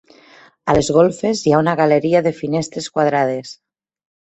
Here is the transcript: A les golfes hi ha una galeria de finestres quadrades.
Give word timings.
A 0.71 0.75
les 0.77 0.89
golfes 0.97 1.45
hi 1.51 1.55
ha 1.55 1.61
una 1.67 1.77
galeria 1.85 2.25
de 2.31 2.35
finestres 2.41 2.93
quadrades. 2.97 3.59